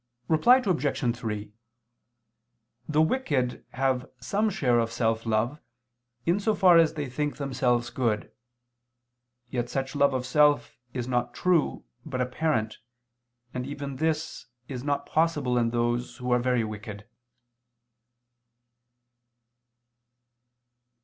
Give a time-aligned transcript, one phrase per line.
[0.27, 1.15] Reply Obj.
[1.15, 1.51] 3:
[2.89, 5.59] The wicked have some share of self love,
[6.25, 8.31] in so far as they think themselves good.
[9.51, 12.79] Yet such love of self is not true but apparent:
[13.53, 17.07] and even this is not possible in those who are very wicked.